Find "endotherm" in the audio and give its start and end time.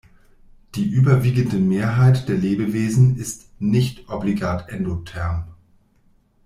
4.69-5.49